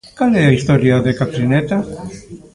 [0.17, 1.77] Cal é a historia de Catrineta?